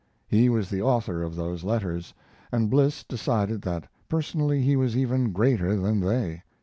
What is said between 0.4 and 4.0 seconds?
was the author of those letters, and Bliss decided that